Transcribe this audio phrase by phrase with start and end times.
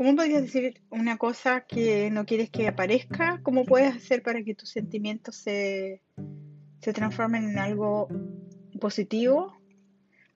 [0.00, 3.38] ¿Cómo podrías decir una cosa que no quieres que aparezca?
[3.42, 6.00] ¿Cómo puedes hacer para que tus sentimientos se,
[6.80, 8.08] se transformen en algo
[8.80, 9.52] positivo?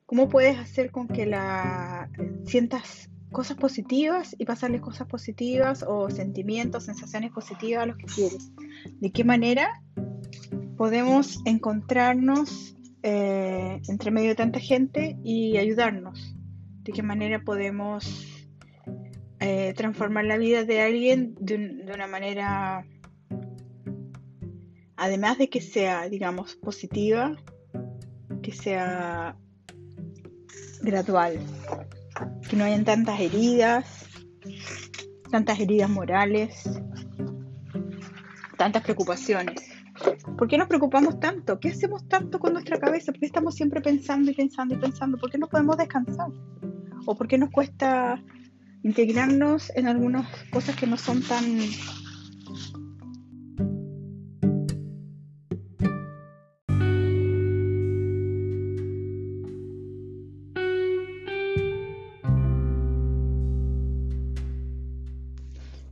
[0.04, 2.10] ¿Cómo puedes hacer con que la
[2.44, 8.52] sientas cosas positivas y pasarles cosas positivas o sentimientos, sensaciones positivas a los que quieres?
[9.00, 9.82] ¿De qué manera
[10.76, 16.36] podemos encontrarnos eh, entre medio de tanta gente y ayudarnos?
[16.82, 18.33] ¿De qué manera podemos
[19.46, 22.86] eh, transformar la vida de alguien de, una manera,
[24.96, 27.36] además de que sea, digamos, positiva,
[28.42, 29.36] que sea
[30.80, 31.38] gradual,
[32.48, 34.06] que no hayan tantas heridas,
[35.30, 36.64] tantas heridas morales,
[38.56, 39.60] tantas preocupaciones.
[40.38, 41.60] ¿Por qué nos preocupamos tanto?
[41.60, 43.12] ¿Qué hacemos tanto con nuestra cabeza?
[43.12, 45.18] ¿Por qué estamos siempre pensando y pensando y pensando?
[45.18, 46.30] ¿Por qué no podemos descansar?
[47.04, 48.22] ¿O por qué nos cuesta
[48.84, 51.44] integrarnos en algunas cosas que no son tan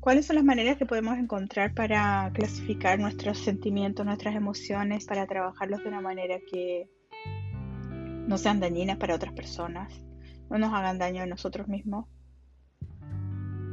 [0.00, 5.82] ¿Cuáles son las maneras que podemos encontrar para clasificar nuestros sentimientos, nuestras emociones, para trabajarlos
[5.82, 6.90] de una manera que
[8.26, 9.92] no sean dañinas para otras personas,
[10.50, 12.11] no nos hagan daño a nosotros mismos?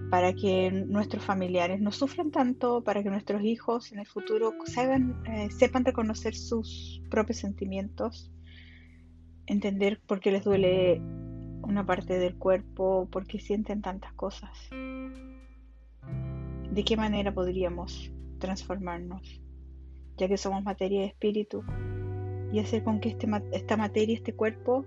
[0.09, 5.49] Para que nuestros familiares no sufran tanto, para que nuestros hijos en el futuro eh,
[5.51, 8.31] sepan reconocer sus propios sentimientos,
[9.45, 10.99] entender por qué les duele
[11.61, 14.49] una parte del cuerpo, por qué sienten tantas cosas.
[16.71, 19.41] ¿De qué manera podríamos transformarnos,
[20.17, 21.63] ya que somos materia de espíritu,
[22.51, 24.85] y hacer con que este, esta materia, este cuerpo,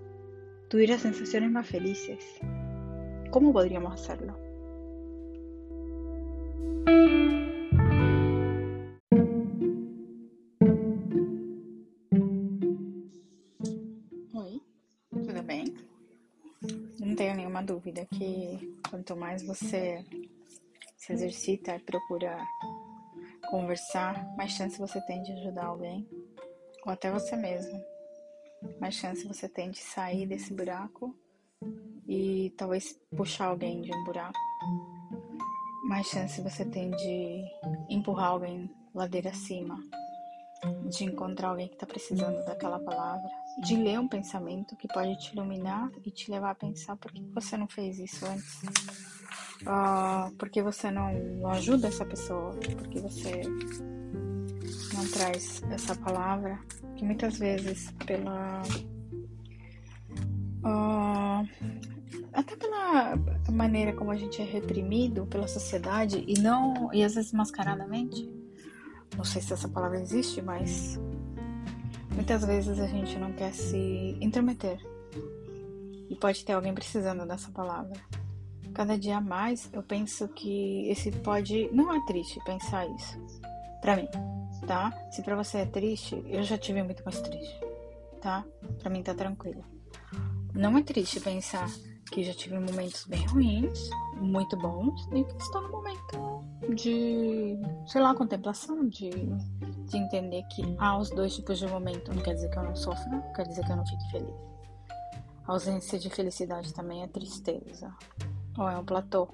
[0.69, 2.39] tuviera sensaciones más felices?
[3.31, 4.52] ¿Cómo podríamos hacerlo?
[14.35, 14.61] Oi,
[15.11, 15.73] tudo bem?
[16.99, 20.03] Não tenho nenhuma dúvida que quanto mais você
[20.97, 22.37] se exercita e procura
[23.49, 26.05] conversar, mais chance você tem de ajudar alguém,
[26.85, 27.81] ou até você mesmo.
[28.81, 31.15] Mais chance você tem de sair desse buraco
[32.05, 34.39] e talvez puxar alguém de um buraco
[35.93, 37.45] mais chance você tem de
[37.87, 39.77] empurrar alguém ladeira acima,
[40.89, 45.33] de encontrar alguém que está precisando daquela palavra, de ler um pensamento que pode te
[45.33, 48.63] iluminar e te levar a pensar por que você não fez isso antes.
[49.61, 52.49] Uh, por que você não, não ajuda essa pessoa?
[52.53, 53.41] Por que você
[54.95, 56.59] não traz essa palavra?
[56.95, 58.63] Que muitas vezes pela
[60.65, 61.47] uh,
[62.33, 63.15] até pela
[63.51, 68.29] maneira como a gente é reprimido pela sociedade e não e às vezes mascaradamente?
[69.17, 70.99] Não sei se essa palavra existe mas
[72.13, 74.79] muitas vezes a gente não quer se intrometer.
[76.09, 77.99] E pode ter alguém precisando dessa palavra.
[78.73, 83.19] Cada dia mais eu penso que esse pode não é triste pensar isso
[83.81, 84.07] para mim
[84.65, 84.91] tá?
[85.11, 87.59] Se para você é triste eu já tive muito mais triste
[88.23, 88.45] tá?
[88.79, 89.63] Para mim tá tranquilo.
[90.53, 91.69] Não é triste pensar
[92.11, 96.43] que já tive momentos bem ruins, muito bons, e que estou no momento
[96.75, 102.13] de, sei lá, contemplação, de, de entender que há os dois tipos de momento.
[102.13, 104.35] Não quer dizer que eu não sofra, não quer dizer que eu não fique feliz.
[105.45, 107.93] A ausência de felicidade também é tristeza,
[108.57, 109.27] ou é um platô,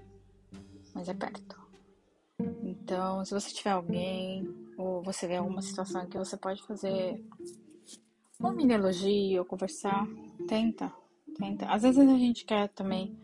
[0.96, 1.60] mas é perto.
[2.64, 4.48] Então, se você tiver alguém,
[4.78, 7.24] ou você vê alguma situação que você pode fazer
[8.42, 10.08] um mini elogio, ou conversar,
[10.48, 10.92] tenta,
[11.48, 13.18] então, às vezes a gente quer também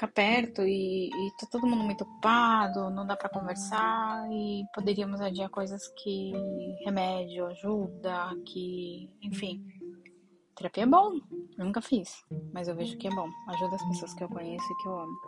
[0.00, 5.20] ficar perto e, e tá todo mundo muito ocupado, não dá para conversar e poderíamos
[5.20, 6.32] adiar coisas que
[6.84, 9.62] remédio ajuda, que, enfim.
[10.56, 11.12] Terapia é bom,
[11.58, 13.28] eu nunca fiz, mas eu vejo que é bom.
[13.48, 15.20] Ajuda as pessoas que eu conheço e que eu amo.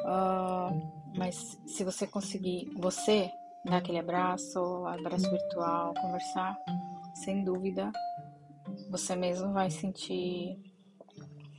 [0.00, 3.30] Uh, mas se você conseguir, você
[3.64, 6.56] dar aquele abraço, abraço virtual, conversar,
[7.14, 7.90] sem dúvida,
[8.90, 10.60] você mesmo vai sentir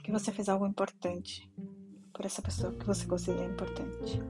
[0.08, 1.52] que você fez algo importante
[2.14, 4.22] por essa pessoa que você considera importante.